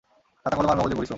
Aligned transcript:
খাতা-কলম 0.45 0.69
আর 0.69 0.77
মগজের 0.77 0.97
পরিশ্রম। 0.97 1.09